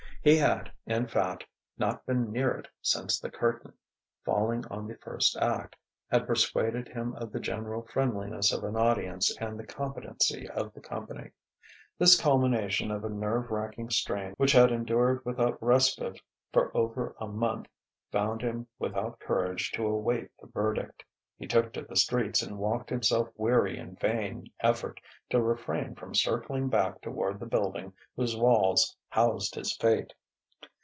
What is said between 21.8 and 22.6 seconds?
the streets and